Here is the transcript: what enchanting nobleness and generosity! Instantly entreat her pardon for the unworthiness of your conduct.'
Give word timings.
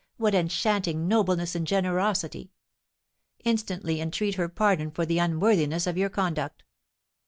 what 0.17 0.33
enchanting 0.33 1.07
nobleness 1.07 1.53
and 1.53 1.67
generosity! 1.67 2.51
Instantly 3.43 4.01
entreat 4.01 4.33
her 4.33 4.49
pardon 4.49 4.89
for 4.89 5.05
the 5.05 5.19
unworthiness 5.19 5.85
of 5.85 5.95
your 5.95 6.09
conduct.' 6.09 6.63